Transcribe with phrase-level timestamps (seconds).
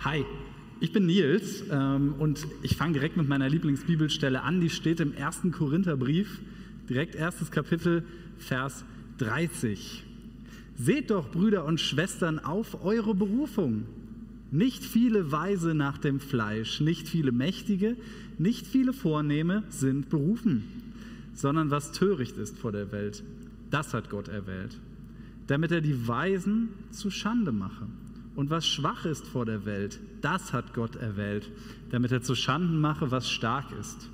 [0.00, 0.24] Hi,
[0.80, 4.60] ich bin Nils ähm, und ich fange direkt mit meiner Lieblingsbibelstelle an.
[4.60, 6.40] Die steht im ersten Korintherbrief,
[6.90, 8.04] direkt erstes Kapitel,
[8.36, 8.84] Vers
[9.18, 10.04] 30.
[10.76, 13.84] Seht doch, Brüder und Schwestern, auf eure Berufung.
[14.50, 17.96] Nicht viele Weise nach dem Fleisch, nicht viele Mächtige,
[18.36, 20.64] nicht viele Vornehme sind berufen,
[21.34, 23.24] sondern was töricht ist vor der Welt,
[23.70, 24.78] das hat Gott erwählt,
[25.46, 27.86] damit er die Weisen zu Schande mache.
[28.36, 31.50] Und was schwach ist vor der Welt, das hat Gott erwählt,
[31.90, 34.10] damit er zu Schanden mache, was stark ist.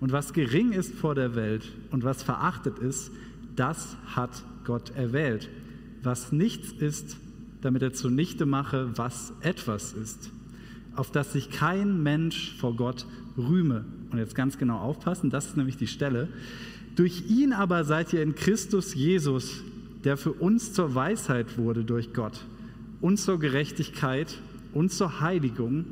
[0.00, 3.10] Und was gering ist vor der Welt und was verachtet ist,
[3.56, 5.48] das hat Gott erwählt.
[6.02, 7.16] Was nichts ist,
[7.62, 10.30] damit er zunichte mache, was etwas ist,
[10.94, 13.06] auf das sich kein Mensch vor Gott
[13.36, 13.84] rühme.
[14.10, 16.28] Und jetzt ganz genau aufpassen, das ist nämlich die Stelle.
[16.96, 19.62] Durch ihn aber seid ihr in Christus Jesus,
[20.04, 22.40] der für uns zur Weisheit wurde durch Gott
[23.00, 24.38] und zur Gerechtigkeit
[24.72, 25.84] und zur Heiligung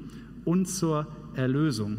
[0.45, 1.98] und zur Erlösung.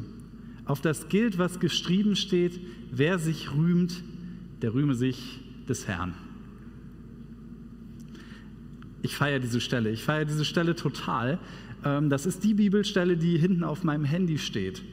[0.66, 2.59] Auf das gilt, was geschrieben steht,
[2.92, 4.04] wer sich rühmt,
[4.62, 6.14] der rühme sich des Herrn.
[9.02, 9.92] Ich feiere diese Stelle.
[9.92, 11.39] Ich feiere diese Stelle total.
[11.86, 14.84] Ähm, das ist die Bibelstelle, die hinten auf meinem Handy steht.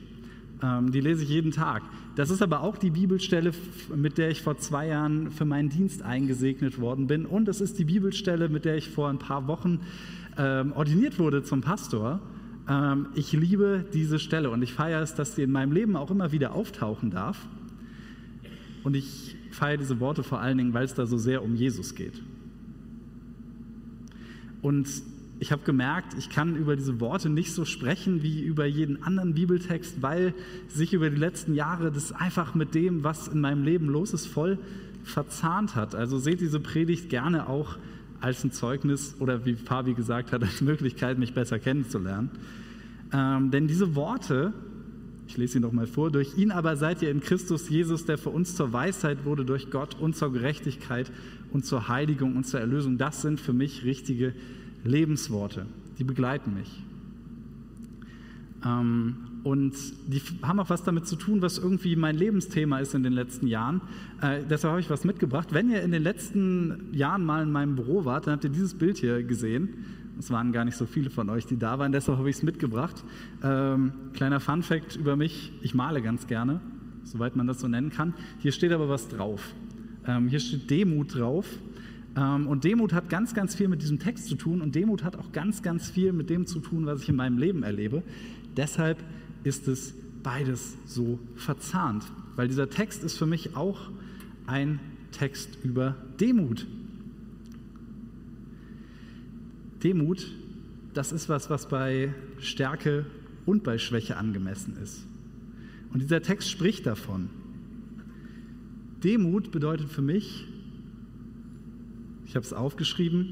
[0.65, 1.83] Ähm, die lese ich jeden Tag.
[2.17, 3.53] Das ist aber auch die Bibelstelle,
[3.95, 7.27] mit der ich vor zwei Jahren für meinen Dienst eingesegnet worden bin.
[7.27, 9.81] Und es ist die Bibelstelle, mit der ich vor ein paar Wochen
[10.39, 12.21] ähm, ordiniert wurde zum Pastor.
[12.69, 16.11] Ähm, ich liebe diese Stelle und ich feiere es, dass sie in meinem Leben auch
[16.11, 17.47] immer wieder auftauchen darf.
[18.85, 21.95] Und ich feiere diese Worte vor allen Dingen, weil es da so sehr um Jesus
[21.95, 22.23] geht.
[24.63, 24.89] Und
[25.45, 29.35] ich habe gemerkt, ich kann über diese Worte nicht so sprechen wie über jeden anderen
[29.35, 30.33] Bibeltext, weil
[30.69, 34.25] sich über die letzten Jahre das einfach mit dem, was in meinem Leben los ist,
[34.25, 34.59] voll
[35.03, 35.95] verzahnt hat.
[35.95, 37.77] Also seht diese Predigt gerne auch
[38.23, 42.31] als ein Zeugnis oder wie Fabi gesagt hat, als Möglichkeit, mich besser kennenzulernen.
[43.13, 44.55] Ähm, denn diese Worte,
[45.29, 48.31] ich lese sie nochmal vor, durch ihn aber seid ihr in Christus Jesus, der für
[48.31, 51.13] uns zur Weisheit wurde durch Gott und zur Gerechtigkeit
[51.53, 52.97] und zur Heiligung und zur Erlösung.
[52.97, 54.33] Das sind für mich richtige
[54.85, 55.67] Lebensworte,
[55.99, 56.83] die begleiten mich.
[58.65, 59.75] Ähm, und
[60.07, 63.47] die haben auch was damit zu tun, was irgendwie mein Lebensthema ist in den letzten
[63.47, 63.83] Jahren.
[64.23, 65.53] Äh, deshalb habe ich was mitgebracht.
[65.53, 68.75] Wenn ihr in den letzten Jahren mal in meinem Büro wart, dann habt ihr dieses
[68.75, 69.85] Bild hier gesehen.
[70.19, 72.43] Es waren gar nicht so viele von euch, die da waren, deshalb habe ich es
[72.43, 73.05] mitgebracht.
[73.43, 76.61] Ähm, kleiner Fun fact über mich, ich male ganz gerne,
[77.03, 78.15] soweit man das so nennen kann.
[78.39, 79.55] Hier steht aber was drauf.
[80.07, 81.47] Ähm, hier steht Demut drauf.
[82.17, 85.17] Ähm, und Demut hat ganz, ganz viel mit diesem Text zu tun und Demut hat
[85.17, 88.03] auch ganz, ganz viel mit dem zu tun, was ich in meinem Leben erlebe.
[88.57, 89.03] Deshalb
[89.43, 92.05] ist es beides so verzahnt,
[92.37, 93.91] weil dieser Text ist für mich auch
[94.47, 94.81] ein
[95.13, 96.67] Text über Demut.
[99.83, 100.27] Demut,
[100.95, 103.05] das ist was, was bei Stärke
[103.45, 105.05] und bei Schwäche angemessen ist.
[105.93, 107.29] Und dieser Text spricht davon.
[109.03, 110.47] Demut bedeutet für mich,
[112.35, 113.29] ich habe es aufgeschrieben,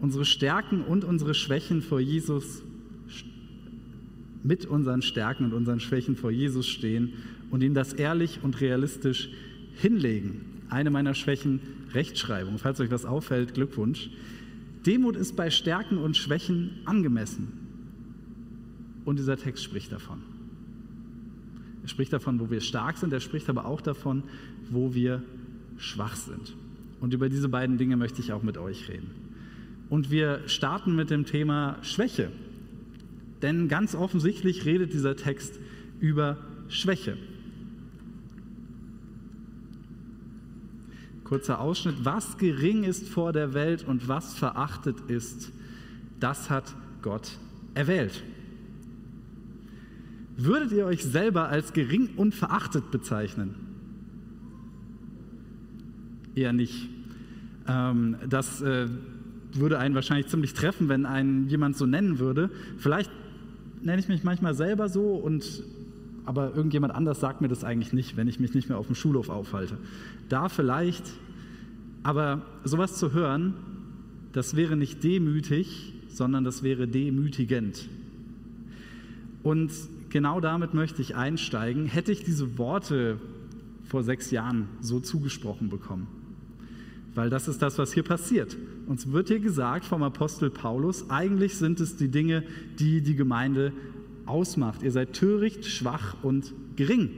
[0.00, 2.62] unsere Stärken und unsere Schwächen vor Jesus,
[4.44, 7.14] mit unseren Stärken und unseren Schwächen vor Jesus stehen
[7.50, 9.28] und ihm das ehrlich und realistisch
[9.74, 10.42] hinlegen.
[10.70, 11.58] Eine meiner Schwächen,
[11.94, 12.58] Rechtschreibung.
[12.58, 14.08] Falls euch was auffällt, Glückwunsch.
[14.86, 17.48] Demut ist bei Stärken und Schwächen angemessen.
[19.04, 20.20] Und dieser Text spricht davon.
[21.82, 24.22] Er spricht davon, wo wir stark sind, er spricht aber auch davon,
[24.70, 25.24] wo wir
[25.76, 26.54] schwach sind.
[27.00, 29.10] Und über diese beiden Dinge möchte ich auch mit euch reden.
[29.88, 32.30] Und wir starten mit dem Thema Schwäche.
[33.42, 35.58] Denn ganz offensichtlich redet dieser Text
[36.00, 36.38] über
[36.68, 37.16] Schwäche.
[41.24, 41.96] Kurzer Ausschnitt.
[42.04, 45.52] Was gering ist vor der Welt und was verachtet ist,
[46.20, 47.38] das hat Gott
[47.74, 48.24] erwählt.
[50.36, 53.67] Würdet ihr euch selber als gering und verachtet bezeichnen?
[56.38, 56.88] Eher nicht.
[57.66, 58.88] Ähm, das äh,
[59.52, 62.50] würde einen wahrscheinlich ziemlich treffen, wenn einen jemand so nennen würde.
[62.78, 63.10] Vielleicht
[63.82, 65.62] nenne ich mich manchmal selber so und
[66.24, 68.94] aber irgendjemand anders sagt mir das eigentlich nicht, wenn ich mich nicht mehr auf dem
[68.94, 69.78] Schulhof aufhalte.
[70.28, 71.04] Da vielleicht,
[72.02, 73.54] aber sowas zu hören,
[74.32, 77.88] das wäre nicht demütig, sondern das wäre demütigend.
[79.42, 79.72] Und
[80.10, 81.86] genau damit möchte ich einsteigen.
[81.86, 83.18] Hätte ich diese Worte
[83.84, 86.08] vor sechs Jahren so zugesprochen bekommen?
[87.18, 88.56] Weil das ist das, was hier passiert.
[88.86, 92.44] Uns wird hier gesagt vom Apostel Paulus, eigentlich sind es die Dinge,
[92.78, 93.72] die die Gemeinde
[94.24, 94.84] ausmacht.
[94.84, 97.10] Ihr seid töricht, schwach und gering.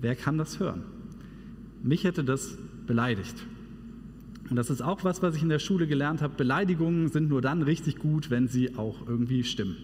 [0.00, 0.84] Wer kann das hören?
[1.82, 3.34] Mich hätte das beleidigt.
[4.48, 6.34] Und das ist auch was, was ich in der Schule gelernt habe.
[6.36, 9.78] Beleidigungen sind nur dann richtig gut, wenn sie auch irgendwie stimmen.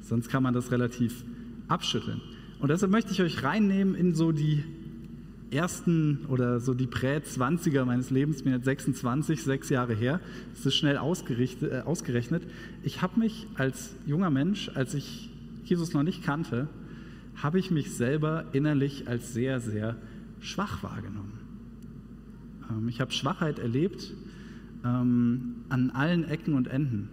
[0.00, 1.22] Sonst kann man das relativ
[1.68, 2.22] abschütteln.
[2.60, 4.64] Und deshalb möchte ich euch reinnehmen in so die
[5.50, 10.20] ersten oder so die Prä-20er meines Lebens, bin jetzt 26, sechs Jahre her,
[10.54, 12.42] das ist schnell äh, ausgerechnet.
[12.82, 15.30] Ich habe mich als junger Mensch, als ich
[15.64, 16.68] Jesus noch nicht kannte,
[17.36, 19.96] habe ich mich selber innerlich als sehr, sehr
[20.40, 21.38] schwach wahrgenommen.
[22.70, 24.12] Ähm, ich habe Schwachheit erlebt
[24.84, 27.08] ähm, an allen Ecken und Enden.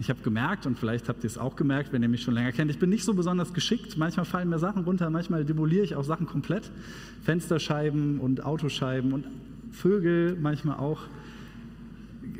[0.00, 2.52] Ich habe gemerkt, und vielleicht habt ihr es auch gemerkt, wenn ihr mich schon länger
[2.52, 3.98] kennt, ich bin nicht so besonders geschickt.
[3.98, 6.70] Manchmal fallen mir Sachen runter, manchmal demoliere ich auch Sachen komplett.
[7.22, 9.26] Fensterscheiben und Autoscheiben und
[9.72, 11.00] Vögel manchmal auch.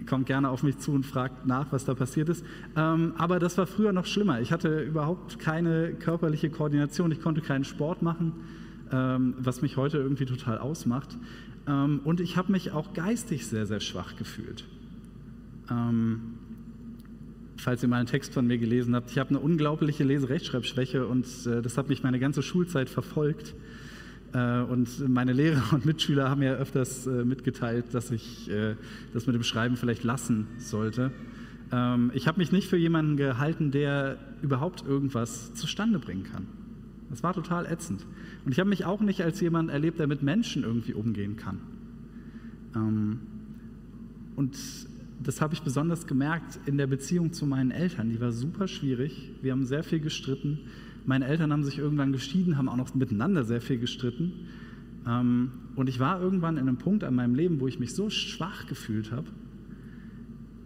[0.07, 2.45] Kommt gerne auf mich zu und fragt nach, was da passiert ist.
[2.77, 4.41] Ähm, aber das war früher noch schlimmer.
[4.41, 7.11] Ich hatte überhaupt keine körperliche Koordination.
[7.11, 8.33] Ich konnte keinen Sport machen,
[8.93, 11.19] ähm, was mich heute irgendwie total ausmacht.
[11.67, 14.65] Ähm, und ich habe mich auch geistig sehr, sehr schwach gefühlt.
[15.71, 16.35] Ähm,
[17.59, 21.27] falls ihr mal einen Text von mir gelesen habt, ich habe eine unglaubliche Leserechtschreibschwäche und
[21.47, 23.55] äh, das hat mich meine ganze Schulzeit verfolgt.
[24.33, 28.77] Äh, und meine Lehrer und Mitschüler haben ja öfters äh, mitgeteilt, dass ich äh,
[29.13, 31.13] das mit dem Schreiben vielleicht lassen sollte.
[31.73, 36.47] Ähm, ich habe mich nicht für jemanden gehalten, der überhaupt irgendwas zustande bringen kann.
[37.11, 38.05] Das war total ätzend.
[38.45, 41.61] Und ich habe mich auch nicht als jemand erlebt, der mit Menschen irgendwie umgehen kann.
[42.75, 43.21] Ähm,
[44.37, 44.57] und
[45.23, 48.11] das habe ich besonders gemerkt in der Beziehung zu meinen Eltern.
[48.11, 49.33] Die war super schwierig.
[49.43, 50.61] Wir haben sehr viel gestritten.
[51.07, 54.33] Meine Eltern haben sich irgendwann geschieden, haben auch noch miteinander sehr viel gestritten.
[55.07, 58.11] Ähm, und ich war irgendwann in einem Punkt an meinem Leben, wo ich mich so
[58.11, 59.27] schwach gefühlt habe,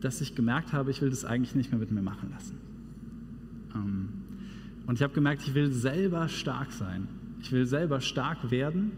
[0.00, 2.58] dass ich gemerkt habe, ich will das eigentlich nicht mehr mit mir machen lassen.
[3.75, 4.08] Ähm,
[4.87, 7.08] und ich habe gemerkt, ich will selber stark sein.
[7.40, 8.93] Ich will selber stark werden.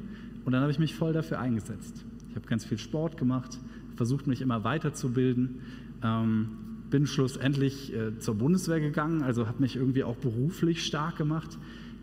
[0.44, 2.04] Und dann habe ich mich voll dafür eingesetzt.
[2.30, 3.58] Ich habe ganz viel Sport gemacht,
[3.96, 5.60] versucht mich immer weiterzubilden.
[6.02, 6.48] Ähm,
[6.90, 11.58] bin schlussendlich äh, zur Bundeswehr gegangen, also habe mich irgendwie auch beruflich stark gemacht,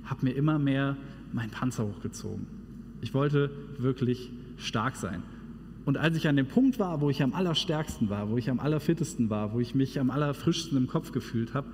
[0.06, 0.98] habe mir immer mehr
[1.32, 2.46] meinen Panzer hochgezogen.
[3.02, 5.24] Ich wollte wirklich stark sein.
[5.86, 8.60] Und als ich an dem Punkt war, wo ich am allerstärksten war, wo ich am
[8.60, 11.68] allerfittesten war, wo ich mich am allerfrischsten im Kopf gefühlt habe,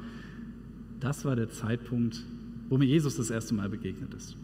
[1.00, 2.24] das war der Zeitpunkt,
[2.70, 4.38] wo mir Jesus das erste Mal begegnet ist.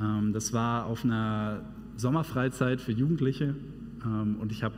[0.00, 1.62] Ähm, das war auf einer
[1.96, 3.54] Sommerfreizeit für Jugendliche
[4.04, 4.76] ähm, und ich habe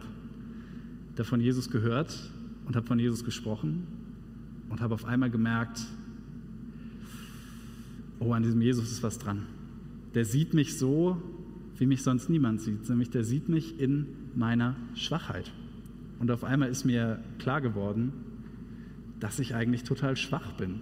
[1.17, 2.31] davon Jesus gehört
[2.67, 3.87] und habe von Jesus gesprochen
[4.69, 5.87] und habe auf einmal gemerkt,
[8.19, 9.47] oh, an diesem Jesus ist was dran.
[10.15, 11.21] Der sieht mich so,
[11.79, 15.53] wie mich sonst niemand sieht, nämlich der sieht mich in meiner Schwachheit.
[16.19, 18.13] Und auf einmal ist mir klar geworden,
[19.21, 20.81] dass ich eigentlich total schwach bin.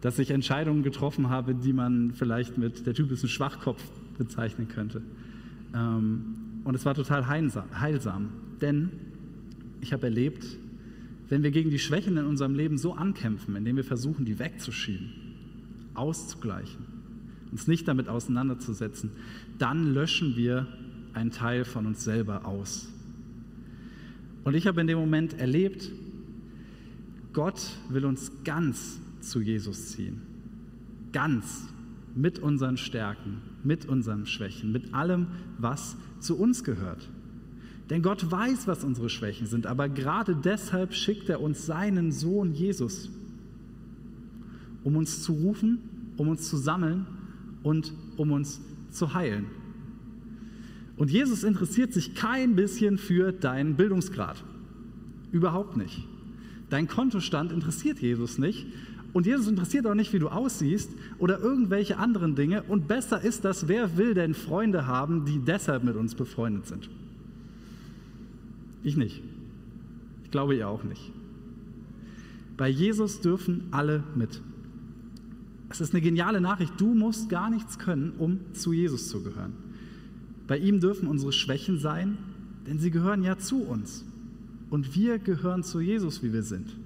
[0.00, 3.82] Dass ich Entscheidungen getroffen habe, die man vielleicht mit der Typ ist ein Schwachkopf
[4.18, 5.02] bezeichnen könnte.
[5.74, 8.30] Ähm, und es war total heilsam,
[8.60, 8.90] denn
[9.80, 10.44] ich habe erlebt,
[11.28, 15.12] wenn wir gegen die Schwächen in unserem Leben so ankämpfen, indem wir versuchen, die wegzuschieben,
[15.94, 16.84] auszugleichen,
[17.50, 19.10] uns nicht damit auseinanderzusetzen,
[19.58, 20.66] dann löschen wir
[21.14, 22.88] einen Teil von uns selber aus.
[24.44, 25.90] Und ich habe in dem Moment erlebt,
[27.32, 30.20] Gott will uns ganz zu Jesus ziehen.
[31.12, 31.69] Ganz
[32.14, 35.28] mit unseren Stärken, mit unseren Schwächen, mit allem,
[35.58, 37.08] was zu uns gehört.
[37.88, 42.54] Denn Gott weiß, was unsere Schwächen sind, aber gerade deshalb schickt er uns seinen Sohn
[42.54, 43.10] Jesus,
[44.84, 45.78] um uns zu rufen,
[46.16, 47.06] um uns zu sammeln
[47.62, 49.46] und um uns zu heilen.
[50.96, 54.44] Und Jesus interessiert sich kein bisschen für deinen Bildungsgrad.
[55.32, 56.06] Überhaupt nicht.
[56.68, 58.66] Dein Kontostand interessiert Jesus nicht.
[59.12, 62.62] Und Jesus interessiert auch nicht, wie du aussiehst oder irgendwelche anderen Dinge.
[62.62, 66.88] Und besser ist das, wer will denn Freunde haben, die deshalb mit uns befreundet sind?
[68.84, 69.22] Ich nicht.
[70.24, 71.12] Ich glaube ihr auch nicht.
[72.56, 74.40] Bei Jesus dürfen alle mit.
[75.70, 76.74] Es ist eine geniale Nachricht.
[76.78, 79.52] Du musst gar nichts können, um zu Jesus zu gehören.
[80.46, 82.18] Bei ihm dürfen unsere Schwächen sein,
[82.66, 84.04] denn sie gehören ja zu uns
[84.68, 86.76] und wir gehören zu Jesus, wie wir sind.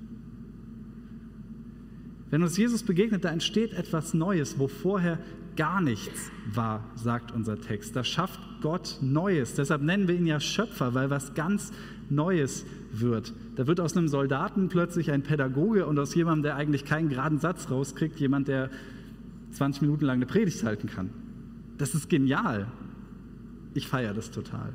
[2.35, 5.21] Wenn uns Jesus begegnet, da entsteht etwas Neues, wo vorher
[5.55, 7.95] gar nichts war, sagt unser Text.
[7.95, 9.55] Da schafft Gott Neues.
[9.55, 11.71] Deshalb nennen wir ihn ja Schöpfer, weil was ganz
[12.11, 13.33] Neues wird.
[13.55, 17.39] Da wird aus einem Soldaten plötzlich ein Pädagoge und aus jemandem, der eigentlich keinen geraden
[17.39, 18.69] Satz rauskriegt, jemand, der
[19.53, 21.11] 20 Minuten lang eine Predigt halten kann.
[21.79, 22.67] Das ist genial.
[23.75, 24.73] Ich feiere das total.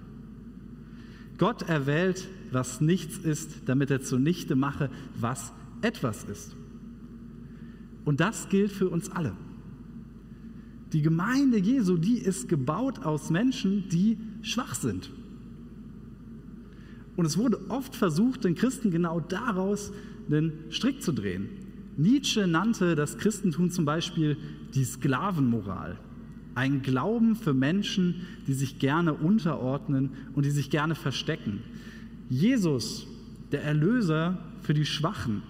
[1.38, 4.90] Gott erwählt, was nichts ist, damit er zunichte mache,
[5.20, 5.52] was
[5.82, 6.56] etwas ist.
[8.06, 9.34] Und das gilt für uns alle.
[10.94, 15.12] Die Gemeinde Jesu, die ist gebaut aus Menschen, die schwach sind.
[17.16, 19.92] Und es wurde oft versucht, den Christen genau daraus
[20.28, 21.50] einen Strick zu drehen.
[21.98, 24.38] Nietzsche nannte das Christentum zum Beispiel
[24.74, 26.00] die Sklavenmoral.
[26.56, 31.60] Ein Glauben für Menschen, die sich gerne unterordnen und die sich gerne verstecken.
[32.30, 33.06] Jesus,
[33.52, 35.42] der Erlöser für die Schwachen.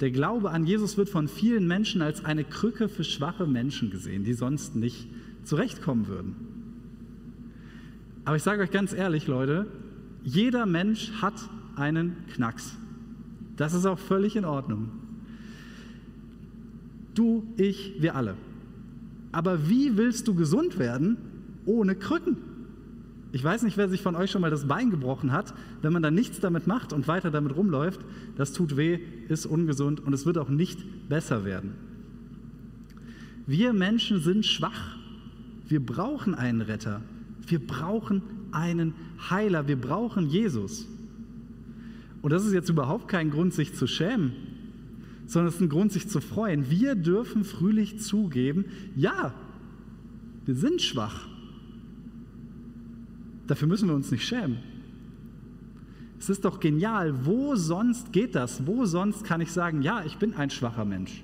[0.00, 4.24] Der Glaube an Jesus wird von vielen Menschen als eine Krücke für schwache Menschen gesehen,
[4.24, 5.08] die sonst nicht
[5.44, 6.34] zurechtkommen würden.
[8.24, 9.66] Aber ich sage euch ganz ehrlich, Leute,
[10.24, 11.34] jeder Mensch hat
[11.76, 12.76] einen Knacks.
[13.56, 14.90] Das ist auch völlig in Ordnung.
[17.14, 18.34] Du, ich, wir alle.
[19.30, 21.16] Aber wie willst du gesund werden
[21.66, 22.36] ohne Krücken?
[23.34, 25.54] Ich weiß nicht, wer sich von euch schon mal das Bein gebrochen hat.
[25.82, 28.00] Wenn man dann nichts damit macht und weiter damit rumläuft,
[28.36, 31.72] das tut weh, ist ungesund und es wird auch nicht besser werden.
[33.48, 34.96] Wir Menschen sind schwach.
[35.66, 37.02] Wir brauchen einen Retter.
[37.48, 38.22] Wir brauchen
[38.52, 38.94] einen
[39.28, 39.66] Heiler.
[39.66, 40.86] Wir brauchen Jesus.
[42.22, 44.30] Und das ist jetzt überhaupt kein Grund, sich zu schämen,
[45.26, 46.70] sondern es ist ein Grund, sich zu freuen.
[46.70, 49.34] Wir dürfen fröhlich zugeben, ja,
[50.44, 51.33] wir sind schwach.
[53.46, 54.58] Dafür müssen wir uns nicht schämen.
[56.18, 57.26] Es ist doch genial.
[57.26, 58.66] Wo sonst geht das?
[58.66, 61.22] Wo sonst kann ich sagen, ja, ich bin ein schwacher Mensch?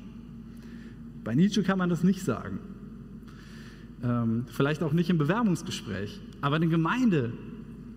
[1.25, 2.59] Bei Nietzsche kann man das nicht sagen.
[4.03, 6.21] Ähm, vielleicht auch nicht im Bewerbungsgespräch.
[6.41, 7.33] Aber eine Gemeinde,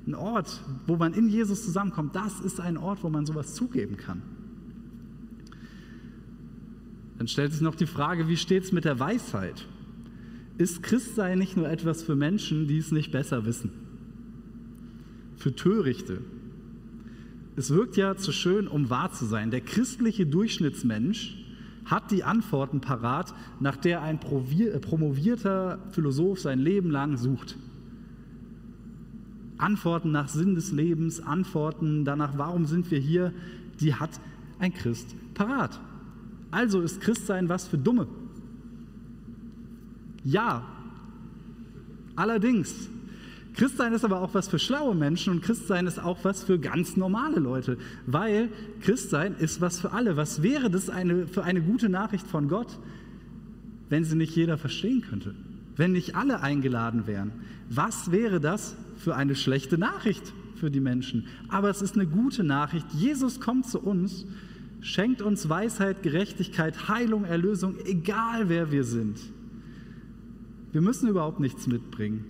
[0.07, 3.97] ein Ort, wo man in Jesus zusammenkommt, das ist ein Ort, wo man sowas zugeben
[3.97, 4.21] kann.
[7.17, 9.67] Dann stellt sich noch die Frage, wie steht es mit der Weisheit?
[10.57, 13.82] Ist Christsein nicht nur etwas für Menschen, die es nicht besser wissen?
[15.43, 16.21] Für Törichte.
[17.57, 19.51] Es wirkt ja zu schön, um wahr zu sein.
[19.51, 21.37] Der christliche Durchschnittsmensch
[21.85, 27.57] hat die Antworten parat, nach der ein äh, promovierter Philosoph sein Leben lang sucht.
[29.57, 33.33] Antworten nach Sinn des Lebens, Antworten danach, warum sind wir hier,
[33.81, 34.21] die hat
[34.59, 35.79] ein Christ parat.
[36.51, 38.07] Also ist Christsein was für Dumme.
[40.23, 40.65] Ja,
[42.15, 42.89] allerdings
[43.53, 46.97] Christsein ist aber auch was für schlaue Menschen und Christsein ist auch was für ganz
[46.97, 48.49] normale Leute, weil
[48.81, 50.17] Christsein ist was für alle.
[50.17, 52.79] Was wäre das eine, für eine gute Nachricht von Gott,
[53.89, 55.35] wenn sie nicht jeder verstehen könnte?
[55.75, 57.31] Wenn nicht alle eingeladen wären?
[57.69, 61.27] Was wäre das für eine schlechte Nachricht für die Menschen?
[61.49, 62.87] Aber es ist eine gute Nachricht.
[62.93, 64.25] Jesus kommt zu uns,
[64.81, 69.19] schenkt uns Weisheit, Gerechtigkeit, Heilung, Erlösung, egal wer wir sind.
[70.71, 72.25] Wir müssen überhaupt nichts mitbringen.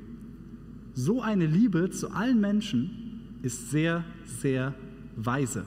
[0.96, 4.74] So eine Liebe zu allen Menschen ist sehr, sehr
[5.16, 5.66] weise.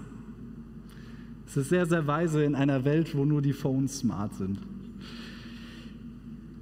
[1.47, 4.59] Es ist sehr, sehr weise in einer Welt, wo nur die Phones smart sind.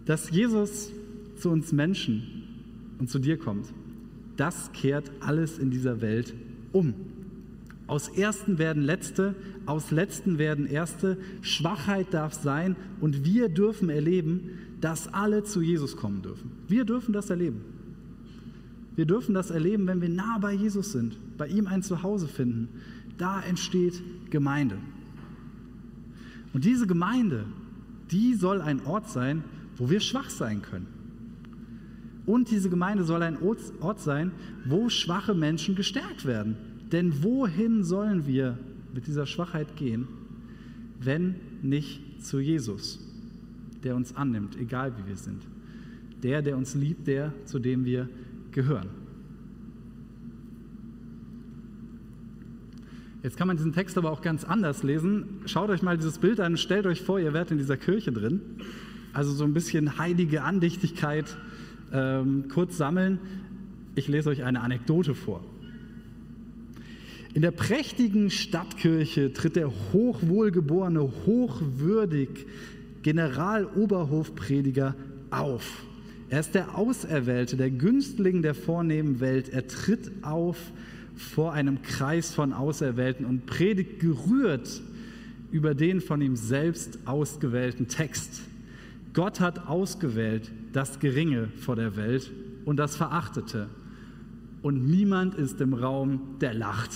[0.06, 0.90] Dass Jesus
[1.37, 2.44] zu uns Menschen
[2.99, 3.66] und zu dir kommt,
[4.37, 6.35] das kehrt alles in dieser Welt
[6.73, 6.94] um.
[7.87, 9.35] Aus Ersten werden Letzte,
[9.66, 11.18] aus Letzten werden Erste.
[11.42, 16.50] Schwachheit darf sein und wir dürfen erleben, dass alle zu Jesus kommen dürfen.
[16.66, 17.74] Wir dürfen das erleben.
[18.96, 22.68] Wir dürfen das erleben, wenn wir nah bei Jesus sind, bei ihm ein Zuhause finden.
[23.18, 24.78] Da entsteht Gemeinde.
[26.52, 27.46] Und diese Gemeinde,
[28.10, 29.42] die soll ein Ort sein,
[29.76, 30.86] wo wir schwach sein können.
[32.26, 33.38] Und diese Gemeinde soll ein
[33.80, 34.32] Ort sein,
[34.64, 36.56] wo schwache Menschen gestärkt werden.
[36.92, 38.58] Denn wohin sollen wir
[38.94, 40.06] mit dieser Schwachheit gehen,
[41.00, 43.00] wenn nicht zu Jesus,
[43.82, 45.42] der uns annimmt, egal wie wir sind.
[46.22, 48.08] Der, der uns liebt, der, zu dem wir
[48.54, 48.88] gehören.
[53.23, 55.40] Jetzt kann man diesen Text aber auch ganz anders lesen.
[55.46, 58.40] Schaut euch mal dieses Bild an stellt euch vor, ihr werdet in dieser Kirche drin.
[59.12, 61.37] Also so ein bisschen heilige Andächtigkeit
[61.92, 63.18] ähm, kurz sammeln.
[63.94, 65.44] Ich lese euch eine Anekdote vor.
[67.32, 72.46] In der prächtigen Stadtkirche tritt der hochwohlgeborene, hochwürdig
[73.02, 74.94] Generaloberhofprediger
[75.30, 75.84] auf.
[76.31, 79.49] Er ist der Auserwählte, der Günstling der vornehmen Welt.
[79.50, 80.57] Er tritt auf
[81.16, 84.83] vor einem Kreis von Auserwählten und predigt gerührt
[85.52, 88.43] über den von ihm selbst ausgewählten Text.
[89.12, 92.33] Gott hat ausgewählt das Geringe vor der Welt
[92.64, 93.69] und das Verachtete.
[94.62, 96.90] Und niemand ist im Raum, der lacht.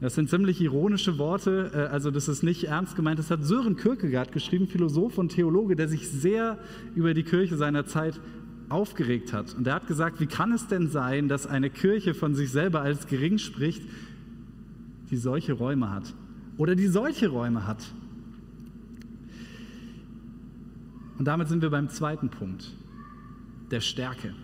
[0.00, 3.18] Das sind ziemlich ironische Worte, äh, also das ist nicht ernst gemeint.
[3.18, 6.58] Das hat Sören Kierkegaard geschrieben, Philosoph und Theologe, der sich sehr
[6.94, 8.20] über die Kirche seiner Zeit
[8.68, 9.54] aufgeregt hat.
[9.54, 12.80] Und er hat gesagt, wie kann es denn sein, dass eine Kirche von sich selber
[12.80, 13.82] als gering spricht,
[15.10, 16.14] die solche Räume hat
[16.58, 17.82] oder die solche Räume hat?
[21.18, 22.72] Und damit sind wir beim zweiten Punkt.
[23.70, 24.34] der Stärke.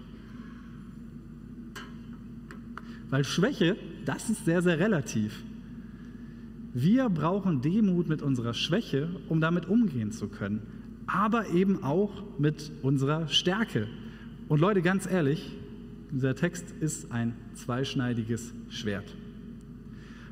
[3.14, 5.44] Weil Schwäche, das ist sehr, sehr relativ.
[6.72, 10.62] Wir brauchen Demut mit unserer Schwäche, um damit umgehen zu können,
[11.06, 13.86] aber eben auch mit unserer Stärke.
[14.48, 15.52] Und Leute, ganz ehrlich,
[16.10, 19.14] dieser Text ist ein zweischneidiges Schwert.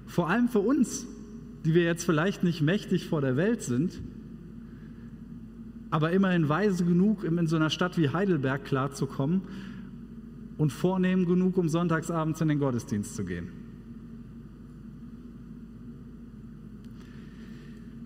[0.06, 1.06] Vor allem für uns,
[1.64, 4.00] die wir jetzt vielleicht nicht mächtig vor der Welt sind,
[5.90, 9.42] aber immerhin weise genug, in so einer Stadt wie Heidelberg klarzukommen
[10.58, 13.48] und vornehm genug, um sonntagsabends in den Gottesdienst zu gehen.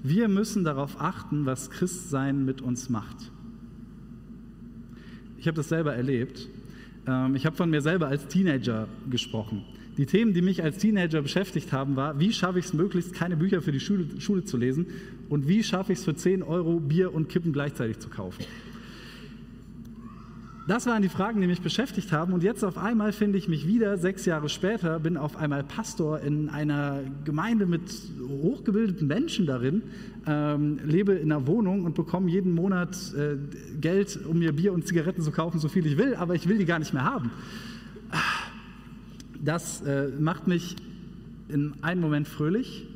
[0.02, 3.32] Wir müssen darauf achten, was Christsein mit uns macht.
[5.38, 6.48] Ich habe das selber erlebt.
[7.06, 9.64] Ähm, ich habe von mir selber als Teenager gesprochen.
[9.96, 13.36] Die Themen, die mich als Teenager beschäftigt haben, war, wie schaffe ich es möglichst, keine
[13.36, 14.86] Bücher für die Schule, Schule zu lesen
[15.28, 18.44] und wie schaffe ich es für 10 Euro Bier und Kippen gleichzeitig zu kaufen.
[20.66, 22.32] Das waren die Fragen, die mich beschäftigt haben.
[22.32, 26.18] Und jetzt auf einmal finde ich mich wieder, sechs Jahre später, bin auf einmal Pastor
[26.20, 27.82] in einer Gemeinde mit
[28.42, 29.82] hochgebildeten Menschen darin,
[30.26, 33.36] ähm, lebe in einer Wohnung und bekomme jeden Monat äh,
[33.80, 36.58] Geld, um mir Bier und Zigaretten zu kaufen, so viel ich will, aber ich will
[36.58, 37.30] die gar nicht mehr haben.
[39.40, 40.74] Das äh, macht mich
[41.48, 42.88] in einem Moment fröhlich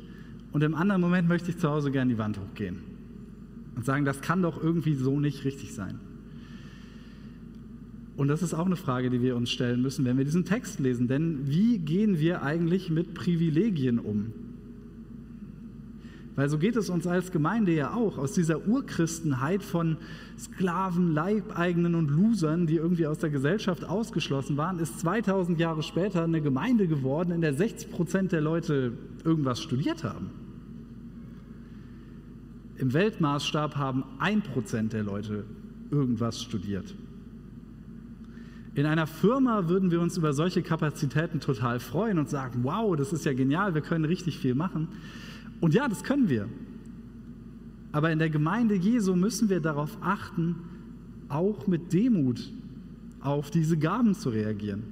[0.51, 2.79] und im anderen Moment möchte ich zu Hause gerne die Wand hochgehen
[3.77, 6.01] und sagen, das kann doch irgendwie so nicht richtig sein.
[8.21, 10.79] Und das ist auch eine Frage, die wir uns stellen müssen, wenn wir diesen Text
[10.79, 11.07] lesen.
[11.07, 14.31] Denn wie gehen wir eigentlich mit Privilegien um?
[16.35, 18.19] Weil so geht es uns als Gemeinde ja auch.
[18.19, 19.97] Aus dieser Urchristenheit von
[20.37, 26.23] Sklaven, Leibeigenen und Losern, die irgendwie aus der Gesellschaft ausgeschlossen waren, ist 2000 Jahre später
[26.23, 28.93] eine Gemeinde geworden, in der 60 Prozent der Leute
[29.25, 30.29] irgendwas studiert haben.
[32.77, 35.43] Im Weltmaßstab haben 1 Prozent der Leute
[35.89, 36.93] irgendwas studiert.
[38.73, 43.11] In einer Firma würden wir uns über solche Kapazitäten total freuen und sagen, wow, das
[43.11, 44.87] ist ja genial, wir können richtig viel machen.
[45.59, 46.47] Und ja, das können wir.
[47.91, 50.55] Aber in der Gemeinde Jesu müssen wir darauf achten,
[51.27, 52.49] auch mit Demut
[53.19, 54.83] auf diese Gaben zu reagieren.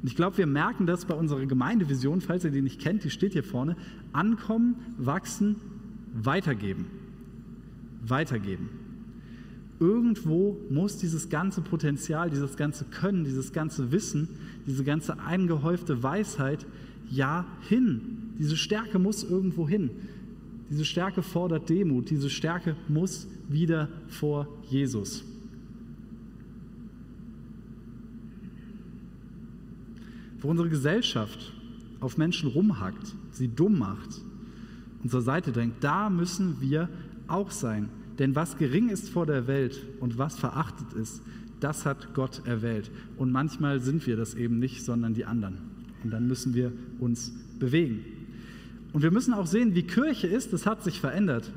[0.00, 3.10] Und ich glaube, wir merken das bei unserer Gemeindevision, falls ihr die nicht kennt, die
[3.10, 3.76] steht hier vorne.
[4.12, 5.56] Ankommen, wachsen,
[6.14, 6.86] weitergeben.
[8.06, 8.79] Weitergeben
[9.80, 14.28] irgendwo muss dieses ganze Potenzial, dieses ganze Können, dieses ganze Wissen,
[14.66, 16.66] diese ganze eingehäufte Weisheit
[17.10, 18.34] ja hin.
[18.38, 19.90] Diese Stärke muss irgendwo hin.
[20.68, 22.10] Diese Stärke fordert Demut.
[22.10, 25.24] Diese Stärke muss wieder vor Jesus.
[30.40, 31.52] Wo unsere Gesellschaft
[32.00, 34.20] auf Menschen rumhackt, sie dumm macht,
[35.02, 36.88] unsere Seite drängt, da müssen wir
[37.28, 37.88] auch sein.
[38.20, 41.22] Denn was gering ist vor der Welt und was verachtet ist,
[41.58, 42.90] das hat Gott erwählt.
[43.16, 45.56] Und manchmal sind wir das eben nicht, sondern die anderen.
[46.04, 48.04] Und dann müssen wir uns bewegen.
[48.92, 51.50] Und wir müssen auch sehen, wie Kirche ist, das hat sich verändert.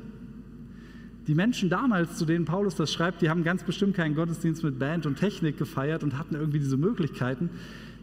[1.26, 4.78] Die Menschen damals, zu denen Paulus das schreibt, die haben ganz bestimmt keinen Gottesdienst mit
[4.78, 7.50] Band und Technik gefeiert und hatten irgendwie diese Möglichkeiten,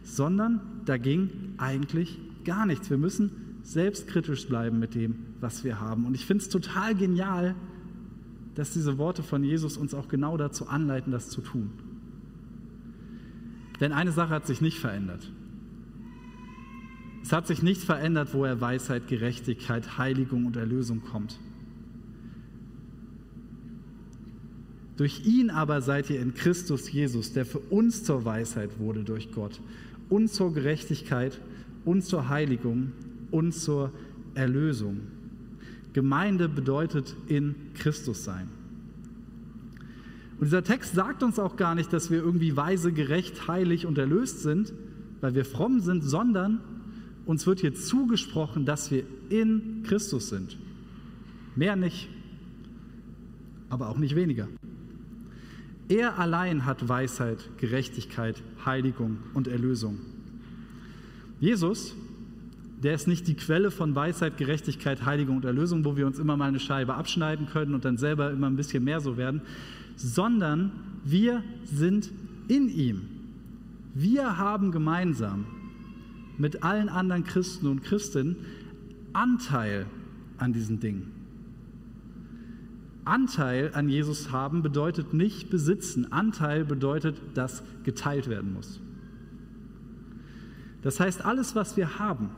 [0.04, 2.90] sondern da ging eigentlich gar nichts.
[2.90, 3.30] Wir müssen
[3.64, 6.04] selbstkritisch bleiben mit dem, was wir haben.
[6.04, 7.56] Und ich finde es total genial,
[8.54, 11.70] dass diese Worte von Jesus uns auch genau dazu anleiten, das zu tun.
[13.80, 15.30] Denn eine Sache hat sich nicht verändert.
[17.22, 21.38] Es hat sich nicht verändert, woher Weisheit, Gerechtigkeit, Heiligung und Erlösung kommt.
[24.96, 29.32] Durch ihn aber seid ihr in Christus Jesus, der für uns zur Weisheit wurde durch
[29.32, 29.60] Gott
[30.08, 31.40] und zur Gerechtigkeit
[31.84, 32.92] und zur Heiligung
[33.30, 33.92] und zur
[34.34, 35.00] Erlösung.
[35.92, 38.48] Gemeinde bedeutet in Christus sein.
[40.38, 43.98] Und dieser Text sagt uns auch gar nicht, dass wir irgendwie weise, gerecht, heilig und
[43.98, 44.72] erlöst sind,
[45.20, 46.60] weil wir fromm sind, sondern
[47.26, 50.58] uns wird hier zugesprochen, dass wir in Christus sind.
[51.54, 52.08] Mehr nicht,
[53.68, 54.48] aber auch nicht weniger.
[55.88, 59.98] Er allein hat Weisheit, Gerechtigkeit, Heiligung und Erlösung.
[61.38, 61.94] Jesus
[62.82, 66.36] der ist nicht die Quelle von Weisheit, Gerechtigkeit, Heiligung und Erlösung, wo wir uns immer
[66.36, 69.42] mal eine Scheibe abschneiden können und dann selber immer ein bisschen mehr so werden,
[69.96, 70.72] sondern
[71.04, 72.10] wir sind
[72.48, 73.02] in ihm.
[73.94, 75.46] Wir haben gemeinsam
[76.38, 78.36] mit allen anderen Christen und Christinnen
[79.12, 79.86] Anteil
[80.38, 81.12] an diesen Dingen.
[83.04, 86.10] Anteil an Jesus haben bedeutet nicht besitzen.
[86.12, 88.80] Anteil bedeutet, dass geteilt werden muss.
[90.82, 92.30] Das heißt, alles, was wir haben,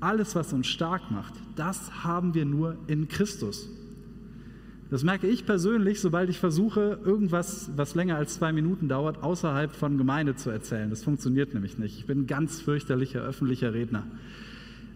[0.00, 3.68] alles, was uns stark macht, das haben wir nur in Christus.
[4.90, 9.70] Das merke ich persönlich, sobald ich versuche, irgendwas, was länger als zwei Minuten dauert, außerhalb
[9.70, 10.90] von Gemeinde zu erzählen.
[10.90, 11.96] Das funktioniert nämlich nicht.
[11.98, 14.04] Ich bin ein ganz fürchterlicher öffentlicher Redner.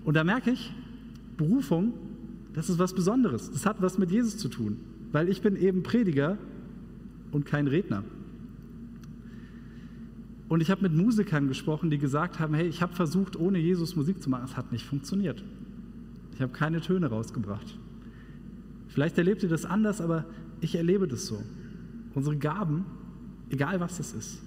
[0.05, 0.73] Und da merke ich,
[1.37, 1.95] Berufung,
[2.55, 3.53] das ist was Besonderes.
[3.53, 4.81] Das hat was mit Jesus zu tun,
[5.13, 6.39] weil ich bin eben Prediger
[7.31, 8.03] und kein Redner.
[10.49, 13.97] Und ich habe mit Musikern gesprochen, die gesagt haben, hey, ich habe versucht, ohne Jesus
[13.97, 14.45] Musik zu machen.
[14.45, 15.43] Es hat nicht funktioniert.
[16.35, 17.79] Ich habe keine Töne rausgebracht.
[18.89, 20.25] Vielleicht erlebt ihr das anders, aber
[20.61, 21.43] ich erlebe das so.
[22.15, 22.85] Unsere Gaben,
[23.51, 24.43] egal was das ist,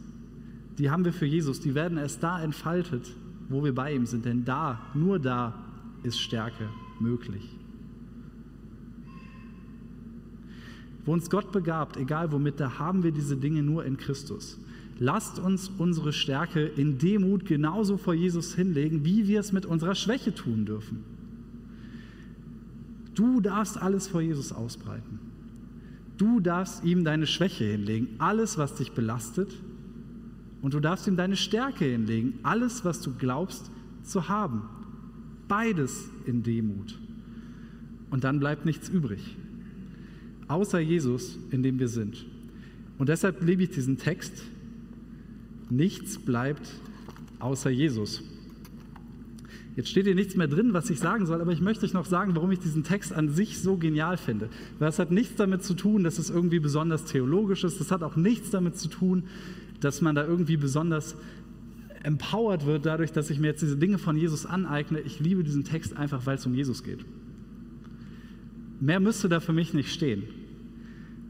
[0.77, 1.59] die haben wir für Jesus.
[1.59, 3.11] Die werden erst da entfaltet,
[3.49, 4.25] wo wir bei ihm sind.
[4.25, 5.55] Denn da, nur da
[6.03, 7.57] ist Stärke möglich.
[11.05, 14.59] Wo uns Gott begabt, egal womit, da haben wir diese Dinge nur in Christus.
[14.99, 19.95] Lasst uns unsere Stärke in Demut genauso vor Jesus hinlegen, wie wir es mit unserer
[19.95, 21.03] Schwäche tun dürfen.
[23.13, 25.19] Du darfst alles vor Jesus ausbreiten.
[26.17, 29.53] Du darfst ihm deine Schwäche hinlegen, alles, was dich belastet.
[30.61, 33.69] Und du darfst ihm deine Stärke hinlegen, alles, was du glaubst
[34.03, 34.63] zu haben.
[35.47, 36.97] Beides in Demut.
[38.09, 39.37] Und dann bleibt nichts übrig,
[40.47, 42.25] außer Jesus, in dem wir sind.
[42.97, 44.43] Und deshalb liebe ich diesen Text,
[45.69, 46.69] Nichts bleibt
[47.39, 48.23] außer Jesus.
[49.75, 52.07] Jetzt steht hier nichts mehr drin, was ich sagen soll, aber ich möchte euch noch
[52.07, 54.49] sagen, warum ich diesen Text an sich so genial finde.
[54.79, 57.79] Es hat nichts damit zu tun, dass es irgendwie besonders theologisch ist.
[57.79, 59.25] Das hat auch nichts damit zu tun,
[59.79, 61.15] dass man da irgendwie besonders
[62.01, 64.99] empowered wird dadurch, dass ich mir jetzt diese Dinge von Jesus aneigne.
[65.01, 67.05] Ich liebe diesen Text einfach, weil es um Jesus geht.
[68.79, 70.23] Mehr müsste da für mich nicht stehen.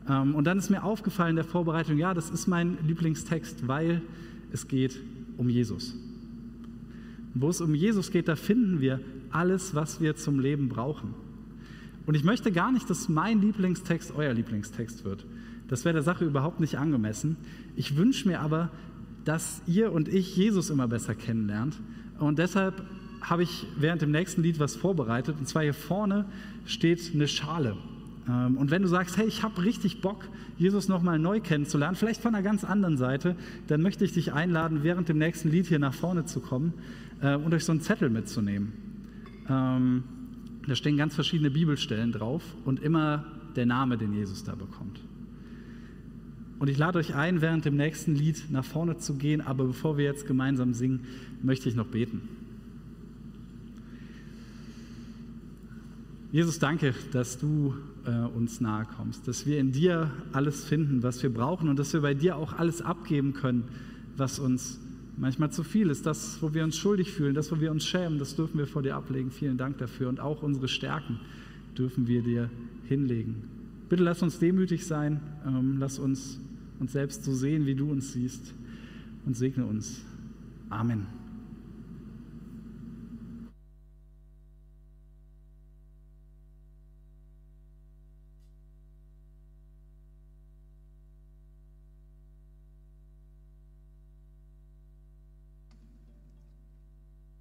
[0.09, 4.01] Ähm, und dann ist mir aufgefallen in der Vorbereitung, ja, das ist mein Lieblingstext, weil
[4.51, 4.99] es geht
[5.37, 5.95] um Jesus.
[7.33, 8.99] Und wo es um Jesus geht, da finden wir
[9.31, 11.13] alles, was wir zum Leben brauchen.
[12.05, 15.25] Und ich möchte gar nicht, dass mein Lieblingstext euer Lieblingstext wird.
[15.67, 17.35] Das wäre der Sache überhaupt nicht angemessen.
[17.75, 18.71] Ich wünsche mir aber,
[19.25, 21.75] dass ihr und ich Jesus immer besser kennenlernt.
[22.17, 22.81] Und deshalb
[23.21, 25.35] habe ich während dem nächsten Lied was vorbereitet.
[25.37, 26.25] Und zwar hier vorne
[26.65, 27.75] steht eine Schale.
[28.27, 32.21] Ähm, und wenn du sagst, hey, ich habe richtig Bock, Jesus nochmal neu kennenzulernen, vielleicht
[32.21, 33.35] von einer ganz anderen Seite,
[33.67, 36.73] dann möchte ich dich einladen, während dem nächsten Lied hier nach vorne zu kommen
[37.21, 38.73] äh, und euch so einen Zettel mitzunehmen.
[39.49, 40.03] Ähm,
[40.67, 44.99] da stehen ganz verschiedene Bibelstellen drauf und immer der Name, den Jesus da bekommt.
[46.59, 49.97] Und ich lade euch ein, während dem nächsten Lied nach vorne zu gehen, aber bevor
[49.97, 51.01] wir jetzt gemeinsam singen,
[51.41, 52.27] möchte ich noch beten.
[56.31, 57.73] Jesus, danke, dass du
[58.05, 61.93] äh, uns nahe kommst, dass wir in dir alles finden, was wir brauchen und dass
[61.93, 63.63] wir bei dir auch alles abgeben können,
[64.17, 64.79] was uns
[65.15, 66.05] manchmal zu viel ist.
[66.05, 68.81] Das, wo wir uns schuldig fühlen, das, wo wir uns schämen, das dürfen wir vor
[68.81, 69.31] dir ablegen.
[69.31, 70.09] Vielen Dank dafür.
[70.09, 71.19] Und auch unsere Stärken
[71.77, 72.49] dürfen wir dir
[72.87, 73.43] hinlegen.
[73.87, 76.39] Bitte lass uns demütig sein, ähm, lass uns
[76.79, 78.53] uns selbst so sehen, wie du uns siehst
[79.25, 80.01] und segne uns.
[80.69, 81.16] Amen.